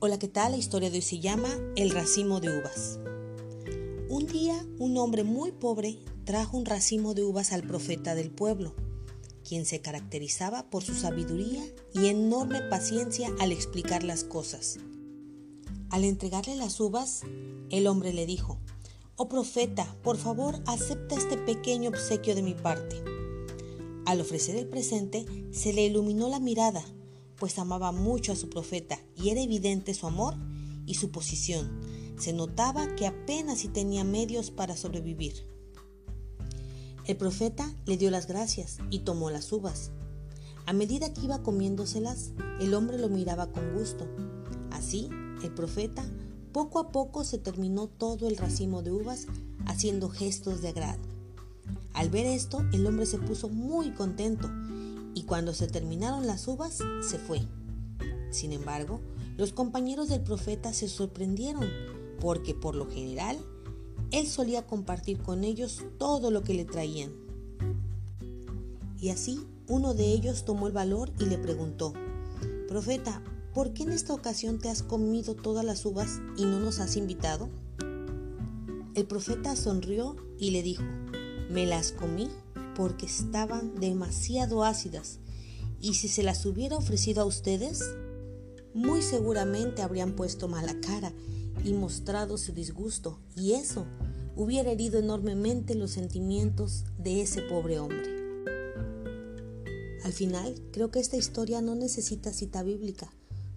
[0.00, 0.52] Hola, ¿qué tal?
[0.52, 3.00] La historia de hoy se llama El racimo de uvas.
[4.08, 8.76] Un día un hombre muy pobre trajo un racimo de uvas al profeta del pueblo,
[9.42, 14.78] quien se caracterizaba por su sabiduría y enorme paciencia al explicar las cosas.
[15.90, 17.22] Al entregarle las uvas,
[17.70, 18.60] el hombre le dijo,
[19.16, 23.02] Oh profeta, por favor acepta este pequeño obsequio de mi parte.
[24.06, 26.84] Al ofrecer el presente, se le iluminó la mirada
[27.38, 30.34] pues amaba mucho a su profeta y era evidente su amor
[30.86, 31.80] y su posición.
[32.18, 35.46] Se notaba que apenas si tenía medios para sobrevivir.
[37.04, 39.92] El profeta le dio las gracias y tomó las uvas.
[40.66, 44.06] A medida que iba comiéndoselas, el hombre lo miraba con gusto.
[44.70, 45.08] Así,
[45.42, 46.04] el profeta
[46.52, 49.26] poco a poco se terminó todo el racimo de uvas
[49.66, 51.00] haciendo gestos de agrado.
[51.92, 54.50] Al ver esto, el hombre se puso muy contento
[55.18, 57.40] y cuando se terminaron las uvas se fue.
[58.30, 59.00] Sin embargo,
[59.36, 61.68] los compañeros del profeta se sorprendieron
[62.20, 63.36] porque por lo general
[64.12, 67.10] él solía compartir con ellos todo lo que le traían.
[69.00, 71.94] Y así uno de ellos tomó el valor y le preguntó,
[72.68, 73.20] Profeta,
[73.54, 76.94] ¿por qué en esta ocasión te has comido todas las uvas y no nos has
[76.96, 77.48] invitado?
[78.94, 80.84] El profeta sonrió y le dijo,
[81.50, 82.28] me las comí
[82.78, 85.18] porque estaban demasiado ácidas
[85.80, 87.82] y si se las hubiera ofrecido a ustedes,
[88.72, 91.12] muy seguramente habrían puesto mala cara
[91.64, 93.84] y mostrado su disgusto y eso
[94.36, 98.16] hubiera herido enormemente los sentimientos de ese pobre hombre.
[100.04, 103.12] Al final, creo que esta historia no necesita cita bíblica,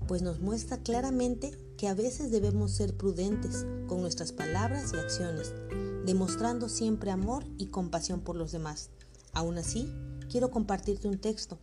[0.08, 5.54] pues nos muestra claramente que a veces debemos ser prudentes con nuestras palabras y acciones,
[6.08, 8.90] demostrando siempre amor y compasión por los demás.
[9.34, 9.94] Aún así,
[10.30, 11.60] quiero compartirte un texto,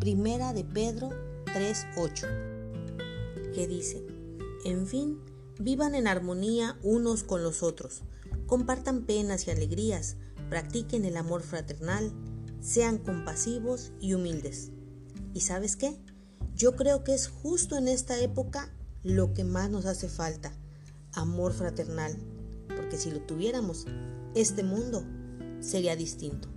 [0.00, 1.10] Primera de Pedro
[1.46, 4.06] 3:8, que dice,
[4.64, 5.18] en fin,
[5.58, 8.02] vivan en armonía unos con los otros,
[8.46, 10.16] compartan penas y alegrías,
[10.48, 12.12] practiquen el amor fraternal,
[12.60, 14.70] sean compasivos y humildes.
[15.34, 15.98] ¿Y sabes qué?
[16.54, 20.52] Yo creo que es justo en esta época lo que más nos hace falta,
[21.12, 22.16] amor fraternal,
[22.76, 23.86] porque si lo tuviéramos,
[24.34, 25.04] este mundo
[25.60, 26.48] sería distinto.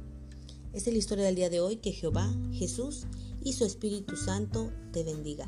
[0.74, 1.78] Es la historia del día de hoy.
[1.78, 3.06] Que Jehová, Jesús
[3.44, 5.48] y su Espíritu Santo te bendiga.